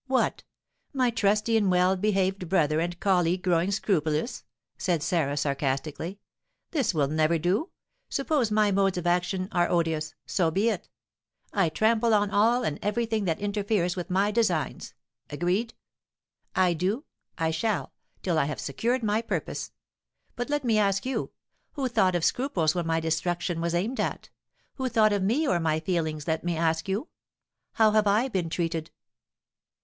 "What! 0.07 0.41
my 0.93 1.11
trusty 1.11 1.55
and 1.57 1.69
well 1.69 1.95
behaved 1.95 2.49
brother 2.49 2.79
and 2.79 2.99
colleague 2.99 3.43
growing 3.43 3.69
scrupulous?" 3.69 4.43
said 4.75 5.03
Sarah, 5.03 5.37
sarcastically. 5.37 6.17
"This 6.71 6.91
will 6.95 7.07
never 7.07 7.37
do; 7.37 7.69
suppose 8.09 8.49
my 8.49 8.71
modes 8.71 8.97
of 8.97 9.05
action 9.05 9.47
are 9.51 9.69
odious, 9.69 10.15
so 10.25 10.49
be 10.49 10.69
it. 10.69 10.89
I 11.53 11.69
trample 11.69 12.15
on 12.15 12.31
all 12.31 12.63
and 12.63 12.79
every 12.81 13.05
thing 13.05 13.25
that 13.25 13.39
interferes 13.39 13.95
with 13.95 14.09
my 14.09 14.31
designs, 14.31 14.95
agreed. 15.29 15.75
I 16.55 16.73
do 16.73 17.05
I 17.37 17.51
shall, 17.51 17.93
till 18.23 18.39
I 18.39 18.45
have 18.45 18.59
secured 18.59 19.03
my 19.03 19.21
purpose. 19.21 19.71
But 20.35 20.49
let 20.49 20.63
me 20.63 20.79
ask 20.79 21.05
you, 21.05 21.29
Who 21.73 21.87
thought 21.87 22.15
of 22.15 22.25
scruples 22.25 22.73
when 22.73 22.87
my 22.87 22.99
destruction 22.99 23.61
was 23.61 23.75
aimed 23.75 23.99
at? 23.99 24.31
Who 24.77 24.89
thought 24.89 25.13
of 25.13 25.21
me 25.21 25.47
or 25.47 25.59
my 25.59 25.79
feelings, 25.79 26.25
let 26.27 26.43
me 26.43 26.57
ask 26.57 26.87
you? 26.89 27.09
How 27.73 27.91
have 27.91 28.07
I 28.07 28.29
been 28.29 28.49
treated?" 28.49 28.89